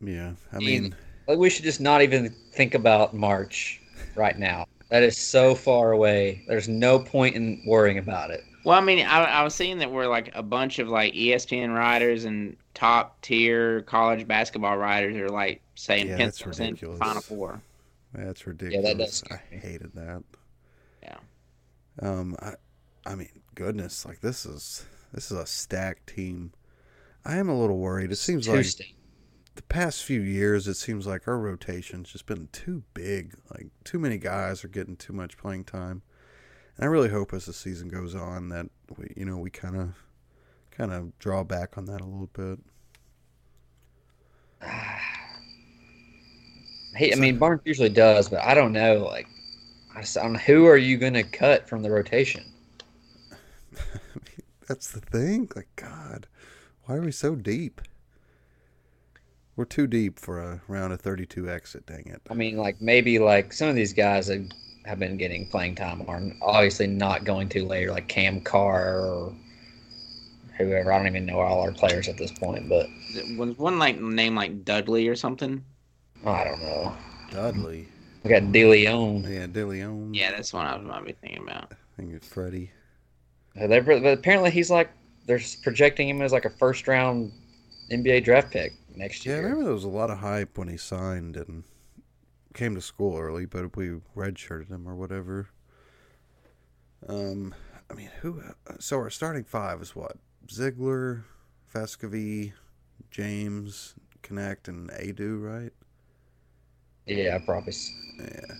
[0.00, 0.96] Yeah, I Ian, mean,
[1.28, 3.82] Like we should just not even think about March
[4.14, 4.66] right now.
[4.90, 6.44] That is so far away.
[6.48, 8.44] There's no point in worrying about it.
[8.64, 11.74] Well, I mean, I, I was seeing that we're like a bunch of like ESPN
[11.74, 16.78] writers and top tier college basketball writers are like saying Yeah, yeah, that's pencils in
[16.78, 16.98] ridiculous.
[16.98, 17.62] Final Four.
[18.14, 18.94] that's ridiculous.
[18.94, 19.62] does I scare me.
[19.62, 20.22] hated that.
[21.02, 21.18] Yeah.
[22.00, 22.54] Um, I,
[23.06, 26.52] I mean, goodness, like this is this is a stacked team.
[27.24, 28.10] I am a little worried.
[28.10, 28.66] It seems like
[29.54, 33.34] the past few years, it seems like our rotation's just been too big.
[33.52, 36.02] Like too many guys are getting too much playing time,
[36.76, 39.76] and I really hope as the season goes on that we, you know, we kind
[39.76, 39.94] of,
[40.70, 42.58] kind of draw back on that a little bit.
[46.94, 48.98] Hey, I mean Barnes usually does, but I don't know.
[48.98, 49.26] Like,
[49.96, 52.51] I don't know, who are you going to cut from the rotation?
[54.68, 55.48] That's the thing.
[55.54, 56.26] Like God,
[56.84, 57.80] why are we so deep?
[59.54, 61.86] We're too deep for a round of thirty-two exit.
[61.86, 62.22] Dang it.
[62.30, 64.52] I mean, like maybe like some of these guys that
[64.84, 69.34] have been getting playing time are obviously not going to later, like Cam Carr or
[70.56, 70.92] whoever.
[70.92, 72.86] I don't even know all our players at this point, but
[73.36, 75.62] Was one like name like Dudley or something?
[76.24, 76.96] I don't know.
[77.30, 77.88] Dudley.
[78.22, 79.22] We got Dilione.
[79.28, 80.14] Yeah, Dilione.
[80.14, 81.72] Yeah, that's one I was might be thinking about.
[81.72, 82.70] I think it's Freddie.
[83.60, 84.90] Uh, apparently he's like
[85.26, 87.32] they're projecting him as like a first round
[87.90, 89.34] NBA draft pick next year.
[89.34, 91.64] Yeah, I remember there was a lot of hype when he signed and
[92.54, 95.48] came to school early, but we redshirted him or whatever.
[97.08, 97.54] Um,
[97.90, 98.42] I mean, who?
[98.78, 100.16] So our starting five is what?
[100.46, 101.22] Zeigler,
[101.74, 102.52] Vescovi,
[103.10, 105.72] James, Knecht, and Aidoo, right?
[107.06, 107.72] Yeah, probably.
[107.72, 108.54] s- Yeah,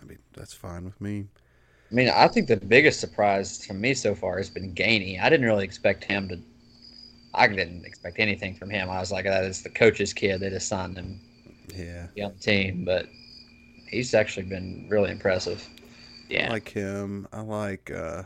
[0.00, 1.26] I mean that's fine with me.
[1.92, 5.20] I mean, I think the biggest surprise for me so far has been Gainey.
[5.20, 6.40] I didn't really expect him to.
[7.34, 8.90] I didn't expect anything from him.
[8.90, 10.40] I was like, that is the coach's kid.
[10.40, 11.20] They just signed him
[11.68, 13.06] Yeah, to be on the team, but
[13.88, 15.68] he's actually been really impressive.
[16.28, 16.48] Yeah.
[16.48, 17.28] I like him.
[17.32, 17.90] I like.
[17.90, 18.24] uh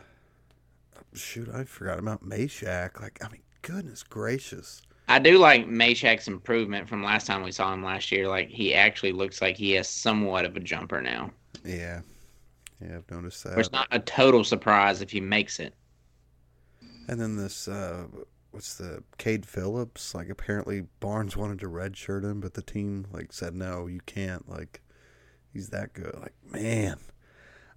[1.13, 3.01] Shoot, I forgot about Mashack.
[3.01, 4.81] Like, I mean, goodness gracious.
[5.09, 8.27] I do like Mashack's improvement from last time we saw him last year.
[8.27, 11.31] Like he actually looks like he has somewhat of a jumper now.
[11.63, 12.01] Yeah,
[12.81, 13.57] Yeah, I've noticed that.
[13.57, 15.73] it's not a total surprise if he makes it.
[17.07, 18.05] And then this, uh,
[18.51, 20.13] what's the Cade Phillips?
[20.13, 24.47] Like apparently Barnes wanted to redshirt him, but the team like said no, you can't.
[24.49, 24.81] Like
[25.53, 26.15] he's that good.
[26.19, 26.97] Like man,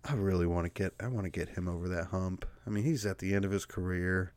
[0.04, 0.94] I really want to get.
[1.00, 2.46] I want to get him over that hump.
[2.66, 4.32] I mean, he's at the end of his career.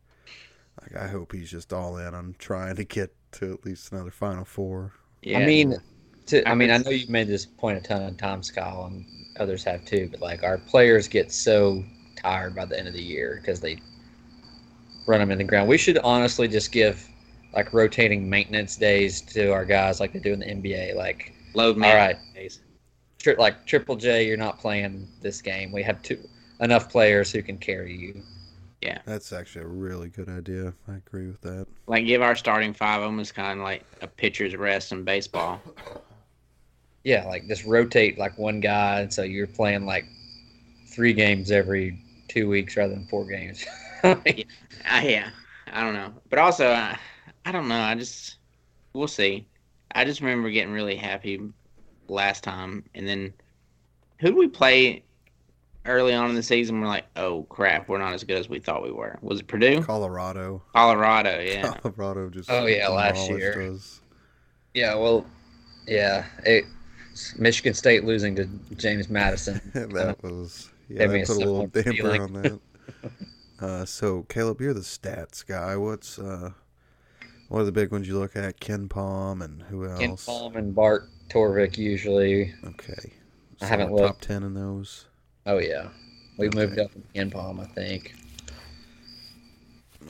[0.82, 4.12] Like I hope he's just all in on trying to get to at least another
[4.12, 4.94] Final Four.
[5.22, 5.40] Yeah.
[5.40, 5.78] I mean,
[6.28, 8.86] to, I I mean, I know you've made this point a ton of times, Kyle,
[8.86, 9.06] and
[9.40, 10.10] others have too.
[10.12, 11.84] But like, our players get so
[12.16, 13.78] tired by the end of the year because they
[15.06, 15.68] run them in the ground.
[15.68, 17.08] We should honestly just give
[17.54, 20.96] like rotating maintenance days to our guys, like they do in the NBA.
[20.96, 21.96] Like, load all man.
[21.96, 22.62] right, days.
[23.20, 25.72] tri- like Triple J, you're not playing this game.
[25.72, 26.18] We have two
[26.60, 28.24] enough players who can carry you.
[28.82, 30.74] Yeah, that's actually a really good idea.
[30.90, 31.68] I agree with that.
[31.88, 35.62] Like give our starting five almost kind of like a pitcher's rest in baseball.
[37.04, 40.06] Yeah, like just rotate like one guy, and so you're playing like
[40.88, 43.66] three games every two weeks rather than four games.
[44.86, 45.30] Uh, yeah,
[45.72, 46.94] I don't know, but also uh,
[47.46, 47.80] I don't know.
[47.80, 48.36] I just
[48.92, 49.48] we'll see.
[49.96, 51.40] I just remember getting really happy
[52.10, 53.34] last time, and then
[54.20, 55.04] who did we play
[55.86, 56.82] early on in the season?
[56.82, 59.18] We're like, oh crap, we're not as good as we thought we were.
[59.22, 59.82] Was it Purdue?
[59.84, 60.62] Colorado.
[60.74, 61.74] Colorado, yeah.
[61.82, 62.50] Colorado just.
[62.50, 63.72] Oh, yeah, last year.
[63.74, 64.02] us.
[64.74, 65.26] yeah, well,
[65.88, 66.66] yeah, it,
[67.38, 68.46] Michigan State losing to
[68.76, 69.62] James Madison.
[69.74, 71.08] that was yeah.
[71.08, 72.22] That put a little damper feeling.
[72.22, 72.60] on that.
[73.60, 75.76] uh, so Caleb, you're the stats guy.
[75.78, 76.52] What's uh,
[77.50, 78.60] what are the big ones you look at?
[78.60, 80.26] KenPom and who else?
[80.26, 82.54] KenPom and Bart Torvik usually.
[82.66, 83.14] Okay.
[83.62, 84.24] I haven't what, top looked.
[84.24, 85.06] ten in those.
[85.46, 85.90] Oh yeah,
[86.38, 86.58] we Okay.
[86.58, 88.16] moved up in KenPom, I think.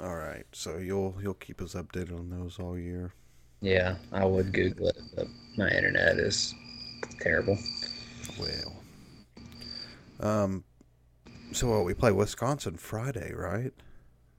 [0.01, 0.45] All right.
[0.51, 3.13] So you'll you'll keep us updated on those all year.
[3.61, 6.53] Yeah, I would Google it, but my internet is
[7.19, 7.57] terrible.
[8.39, 8.75] Well.
[10.19, 10.63] Um.
[11.51, 13.71] So what, we play Wisconsin Friday, right?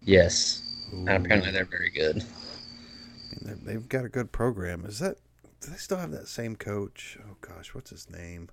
[0.03, 2.23] Yes, and apparently they're very good.
[2.23, 4.85] I mean, they- They've got a good program.
[4.85, 5.17] Is that?
[5.61, 7.17] Do they still have that same coach?
[7.25, 8.49] Oh gosh, what's his name?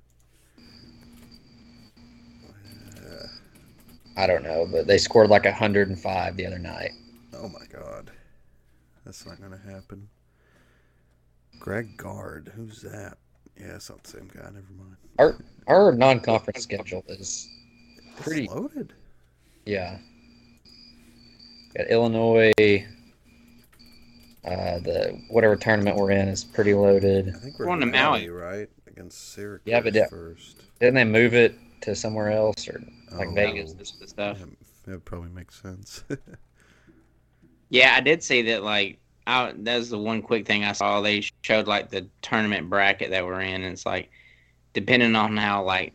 [2.98, 3.28] Uh,
[4.18, 6.92] I don't know, but they scored like 105 the other night.
[7.34, 8.12] oh my god,
[9.06, 10.08] that's not gonna happen.
[11.60, 13.18] Greg Gard, who's that?
[13.62, 14.44] Yeah, it's not the same guy.
[14.46, 14.96] Never mind.
[15.20, 15.36] Our
[15.68, 17.48] our non-conference schedule is
[17.98, 18.94] It's Pretty- loaded.
[19.66, 20.00] yeah.
[21.78, 22.52] Got Illinois.
[24.44, 27.30] Uh, the whatever tournament we're in is pretty loaded.
[27.30, 28.30] I think we're Going to in Maui.
[28.30, 28.68] right?
[28.88, 30.08] Against Syracuse Yeah, but yeah.
[30.08, 30.64] first.
[30.80, 33.74] Didn't they move it to somewhere else or like Oh, Vegas?
[33.74, 34.40] This the stuff.
[34.40, 34.46] Yeah,
[34.94, 36.04] that probably makes sense.
[37.74, 38.64] Yeah, I did see that.
[38.64, 39.00] Like,
[39.32, 41.00] I, that's the one quick thing I saw.
[41.00, 44.12] They showed like the tournament bracket that we're in, and it's like,
[44.74, 45.94] depending on how like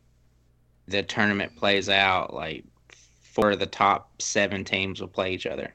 [0.89, 2.65] the tournament plays out, like
[3.21, 5.75] four of the top seven teams will play each other.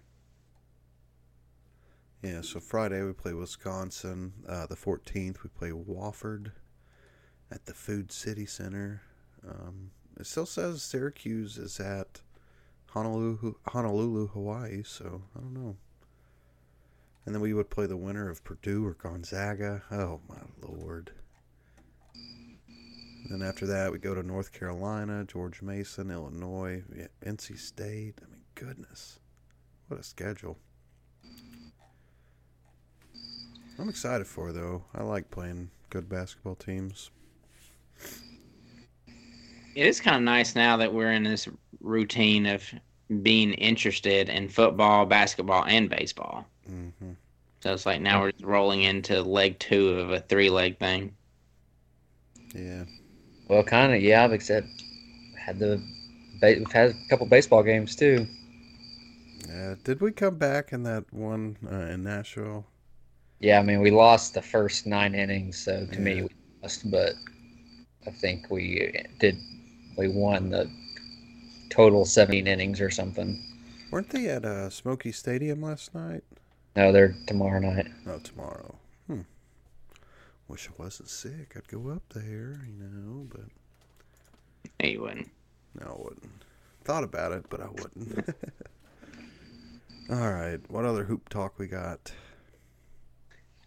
[2.23, 4.33] Yeah, so Friday we play Wisconsin.
[4.47, 6.51] Uh, the 14th we play Wofford
[7.51, 9.03] at the Food City Center.
[9.47, 12.21] Um, it still says Syracuse is at
[12.87, 14.81] Honolulu, Honolulu, Hawaii.
[14.83, 15.77] So I don't know.
[17.25, 19.83] And then we would play the winner of Purdue or Gonzaga.
[19.91, 21.11] Oh my lord!
[23.29, 28.15] Then after that we go to North Carolina, George Mason, Illinois, yeah, NC State.
[28.21, 29.19] I mean, goodness,
[29.87, 30.57] what a schedule!
[33.79, 34.83] I'm excited for it, though.
[34.93, 37.09] I like playing good basketball teams.
[39.75, 41.47] It is kind of nice now that we're in this
[41.79, 42.63] routine of
[43.21, 46.45] being interested in football, basketball, and baseball.
[46.71, 47.11] Hmm
[47.59, 51.15] So it's like now we're rolling into leg two of a three leg thing.
[52.55, 52.83] Yeah.
[53.47, 54.27] Well, kind of yeah.
[54.29, 54.67] Except
[55.37, 55.81] had the
[56.41, 58.25] we've had a couple baseball games too.
[59.47, 59.75] Yeah.
[59.83, 62.65] Did we come back in that one uh, in Nashville?
[63.39, 66.29] Yeah, I mean we lost the first nine innings, so to me we
[66.61, 67.13] lost, but
[68.07, 69.37] I think we did.
[69.97, 70.71] We won the
[71.69, 73.43] total 17 innings or something.
[73.91, 76.23] Weren't they at uh, Smoky Stadium last night?
[76.75, 77.87] No, they're tomorrow night.
[78.05, 78.75] No, tomorrow.
[79.07, 79.21] Hmm.
[80.47, 81.53] Wish I wasn't sick.
[81.55, 83.45] I'd go up there, you know, but
[84.81, 85.29] No, you wouldn't.
[85.79, 86.31] no, I wouldn't.
[86.83, 88.29] Thought about it, but I wouldn't.
[90.09, 90.59] All right.
[90.69, 92.11] What other hoop talk we got?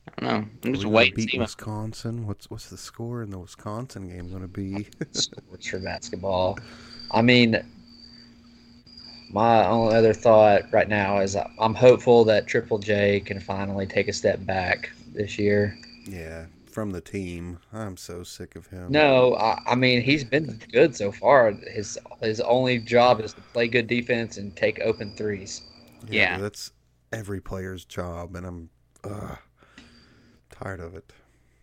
[0.08, 0.48] I don't know.
[0.64, 1.38] I'm Are just waiting to beat see.
[1.38, 2.26] Wisconsin.
[2.26, 4.88] What's what's the score in the Wisconsin game going to be?
[5.12, 6.58] Sports for basketball.
[7.10, 7.64] I mean,
[9.34, 14.06] my only other thought right now is I'm hopeful that Triple J can finally take
[14.06, 15.76] a step back this year.
[16.06, 17.58] Yeah, from the team.
[17.72, 18.92] I'm so sick of him.
[18.92, 21.50] No, I, I mean he's been good so far.
[21.50, 25.62] His his only job is to play good defense and take open threes.
[26.08, 26.36] Yeah.
[26.36, 26.70] but that's
[27.12, 28.70] every player's job, and I'm
[29.02, 29.34] uh,
[30.50, 31.12] tired of it.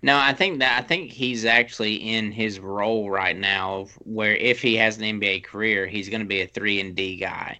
[0.04, 4.62] No, I think that I think he's actually in his role right now, where if
[4.62, 7.60] he has an NBA career, he's going to be a three and D guy.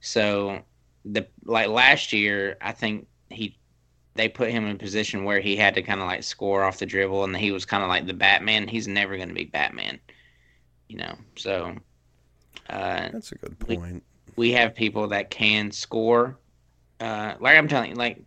[0.00, 0.60] So
[1.04, 3.56] the like last year, I think he
[4.16, 6.78] they put him in a position where he had to kind of like score off
[6.78, 8.66] the dribble, and he was kind of like the Batman.
[8.66, 10.00] He's never going to be Batman,
[10.88, 11.14] you know.
[11.36, 11.76] So
[12.68, 14.02] uh, That's a good We- point.
[14.34, 16.36] we have people that can score.
[16.98, 18.22] Uh, like I'm telling you, like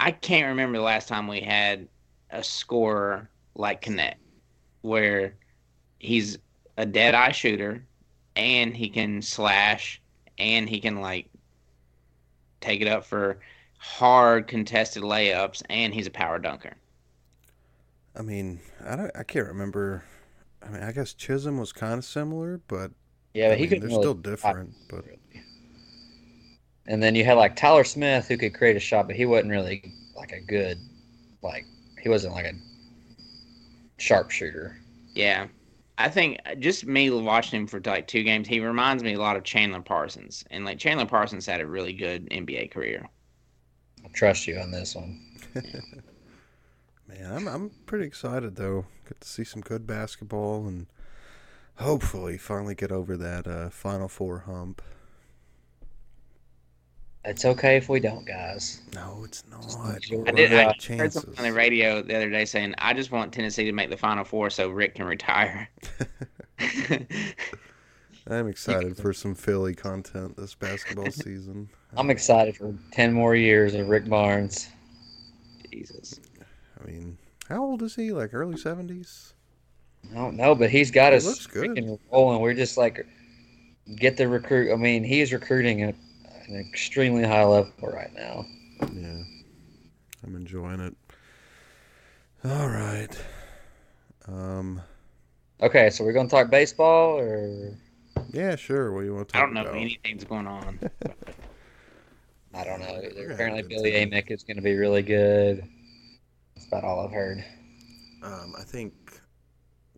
[0.00, 1.88] I can't remember the last time we had
[2.34, 4.16] a scorer like Knecht,
[4.82, 5.36] where
[6.00, 6.38] he's
[6.78, 7.86] a dead eye shooter,
[8.36, 10.02] and he can slash,
[10.38, 11.30] and he can like
[12.60, 13.38] take it up for
[13.78, 16.74] hard contested layups, and he's a power dunker.
[18.16, 19.10] I mean, I don't.
[19.16, 20.04] I can't remember.
[20.62, 22.92] I mean, I guess Chism was kind of similar, but
[23.34, 24.76] Yeah, I but he mean, could they're really still different.
[24.88, 25.06] But
[26.86, 29.50] And then you had like Tyler Smith who could create a shot, but he wasn't
[29.50, 30.78] really like a good,
[31.42, 31.66] like
[32.04, 32.52] he wasn't like a
[33.96, 34.76] sharpshooter.
[35.14, 35.46] Yeah.
[35.96, 39.36] I think just me watching him for like two games, he reminds me a lot
[39.36, 40.44] of Chandler Parsons.
[40.50, 43.08] And like Chandler Parsons had a really good NBA career.
[44.04, 45.18] I trust you on this one.
[47.08, 48.84] man, I'm I'm pretty excited though.
[49.08, 50.86] Get to see some good basketball and
[51.76, 54.82] hopefully finally get over that uh, Final Four hump.
[57.24, 58.82] It's okay if we don't, guys.
[58.94, 59.64] No, it's not.
[59.80, 59.96] I
[60.26, 60.52] I did.
[60.52, 63.64] I out heard something on the radio the other day saying, "I just want Tennessee
[63.64, 65.68] to make the Final Four so Rick can retire."
[68.26, 71.68] I'm excited for some Philly content this basketball season.
[71.96, 74.68] I'm excited for ten more years of Rick Barnes.
[75.72, 76.20] Jesus.
[76.82, 77.18] I mean,
[77.48, 78.12] how old is he?
[78.12, 79.34] Like early seventies?
[80.12, 81.70] I don't know, but he's got He us looks good.
[81.70, 82.40] freaking rolling.
[82.40, 83.06] We're just like
[83.96, 84.72] get the recruit.
[84.72, 85.94] I mean, he is recruiting at
[86.48, 88.44] an extremely high level right now.
[88.92, 89.22] Yeah,
[90.24, 90.94] I'm enjoying it.
[92.44, 93.16] All right.
[94.28, 94.80] Um.
[95.62, 97.76] Okay, so we're gonna talk baseball, or
[98.32, 98.92] Yeah, sure.
[98.92, 99.74] What do you want to talk I don't know about?
[99.76, 100.78] if anything's going on.
[102.54, 103.00] I don't know.
[103.02, 104.10] We're gonna have Apparently, Billy time.
[104.10, 105.64] Amick is going to be really good.
[106.54, 107.44] That's about all I've heard.
[108.22, 108.92] Um, I think.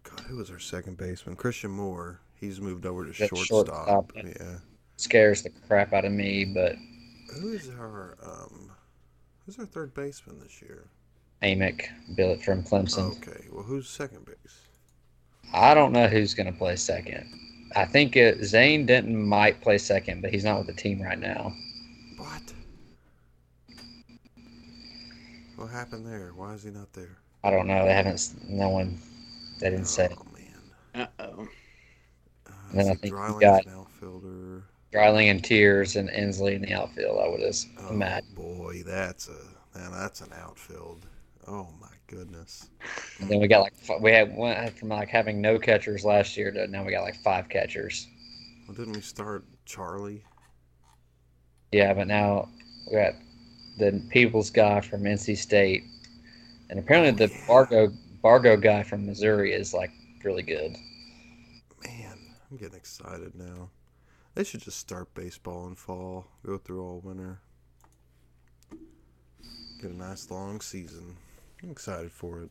[0.03, 1.36] God, who was our second baseman?
[1.36, 2.20] Christian Moore.
[2.34, 3.47] He's moved over to shortstop.
[3.47, 4.12] shortstop.
[4.16, 4.59] Yeah.
[4.97, 6.76] Scares the crap out of me, but
[7.40, 8.70] Who is our um?
[9.44, 10.88] Who's our third baseman this year?
[11.42, 11.86] Amick,
[12.16, 13.16] Billy from Clemson.
[13.18, 13.44] Okay.
[13.53, 14.62] Well, who's second base?
[15.53, 17.24] I don't know who's going to play second.
[17.76, 21.18] I think it, Zane Denton might play second, but he's not with the team right
[21.18, 21.53] now.
[22.16, 22.42] What?
[25.57, 26.32] What happened there?
[26.34, 27.18] Why is he not there?
[27.44, 27.84] I don't know.
[27.84, 28.14] They haven't.
[28.14, 28.99] s- No one.
[29.61, 30.09] They didn't say.
[30.11, 31.09] Oh man.
[31.18, 31.49] Uh oh.
[32.47, 34.45] Uh, And then I think you Dreiling's got- an outfielder.
[34.97, 37.20] Dreiling and Tears and Ensley in the outfield.
[37.22, 38.28] I would just Oh imagine.
[38.34, 39.92] boy, that's a man.
[39.92, 41.05] That's an outfield.
[41.47, 42.70] Oh my goodness.
[43.20, 46.51] And then we got like we had went from like having no catchers last year
[46.51, 48.09] to now we got like five catchers.
[48.66, 50.24] Well, didn't we start Charlie?
[51.72, 52.49] Yeah, but now
[52.90, 53.12] we got
[53.78, 55.84] the Peebles guy from NC State,
[56.70, 57.47] and apparently oh, the Yeah.
[57.47, 57.92] Bargo
[58.22, 59.90] Bargo guy from Missouri is like
[60.24, 60.74] really good.
[61.84, 62.18] Man,
[62.51, 63.68] I'm getting excited now.
[64.37, 66.26] They should just start baseball in fall.
[66.45, 67.41] Go through all winter.
[69.80, 71.16] Get a nice long season.
[71.62, 72.51] I'm excited for it.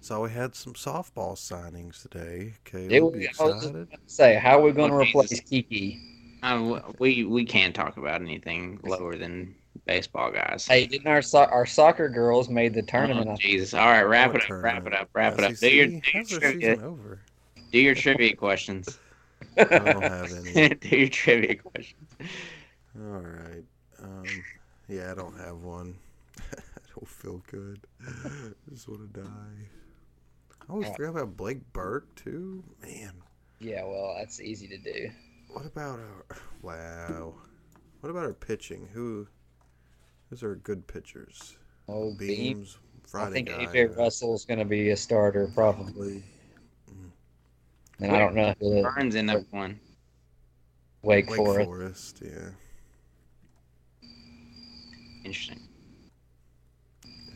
[0.00, 2.54] So we had some softball signings today.
[2.54, 3.88] It Caleb, would- you I was just excited?
[4.06, 6.00] say, how are we going to replace Kiki?
[6.42, 9.54] Uh, we we can't talk about anything lower than
[9.86, 10.66] baseball guys.
[10.66, 13.28] Hey, didn't our so- our soccer girls made the tournament?
[13.28, 13.74] Oh, Jesus!
[13.74, 14.62] All right, wrap What it up.
[14.62, 15.10] Wrap it up.
[15.12, 15.56] Wrap it up.
[15.56, 17.20] Do your do your, trivia, over?
[17.72, 18.98] do your trivia questions.
[19.56, 20.68] I don't have any.
[20.74, 22.10] do your trivia questions.
[22.96, 23.64] All right.
[24.02, 24.24] Um,
[24.88, 25.96] yeah, I don't have one.
[26.52, 27.80] I don't feel good.
[28.06, 28.30] I
[28.70, 29.28] just want to die.
[30.68, 32.62] I always forget about Blake Burke too.
[32.82, 33.12] Man,
[33.60, 35.10] yeah, well, that's easy to do.
[35.48, 36.36] what about our?
[36.62, 37.34] Wow.
[38.00, 38.88] What about our pitching?
[38.92, 39.28] Who?
[40.28, 41.56] Who's our good pitchers?
[41.88, 42.56] Oh, Beam.
[42.56, 42.78] Beams.
[43.14, 43.64] I think guy.
[43.66, 43.96] AJ?
[43.96, 46.22] Russell's going to be a starter probably.
[48.00, 49.78] And I don't know who the Burns in up one.
[51.02, 51.64] Wake, Wake Forest.
[51.66, 52.22] Forest.
[52.24, 52.48] Yeah,
[55.24, 55.60] Interesting.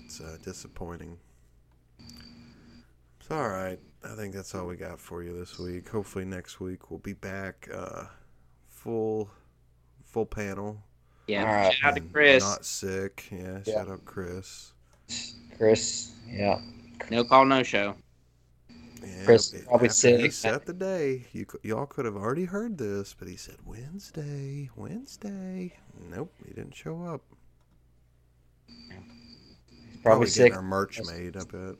[0.04, 1.16] it's uh, disappointing.
[3.20, 3.78] It's all right.
[4.04, 5.88] I think that's all we got for you this week.
[5.88, 8.04] Hopefully next week we'll be back uh,
[8.68, 9.30] full
[10.04, 10.82] full panel.
[11.28, 11.40] Yeah.
[11.46, 11.72] All right.
[11.72, 12.42] Shout out to Chris.
[12.42, 13.28] Not sick.
[13.30, 13.74] Yeah, Yeah.
[13.74, 14.72] shout out Chris.
[15.06, 16.60] Chris Chris, yeah.
[17.10, 17.94] No call, no show.
[19.04, 21.26] Yeah, Chris probably said- he set the day.
[21.32, 25.76] You y'all could have already heard this, but he said Wednesday, Wednesday.
[26.10, 27.22] Nope, he didn't show up.
[28.66, 30.54] He's Probably getting sick.
[30.54, 31.36] our merch made.
[31.36, 31.76] I bet.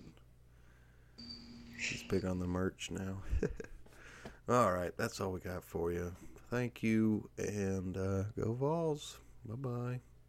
[1.77, 3.19] He's big on the merch now.
[4.49, 6.15] all right, that's all we got for you.
[6.51, 9.19] Thank you, and uh, go Vols.
[9.45, 10.01] Bye bye.